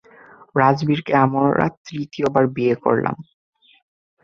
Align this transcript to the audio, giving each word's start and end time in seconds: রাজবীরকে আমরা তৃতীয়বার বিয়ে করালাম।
রাজবীরকে 0.55 1.13
আমরা 1.23 1.65
তৃতীয়বার 1.85 2.45
বিয়ে 2.47 2.75
করালাম। 2.75 3.17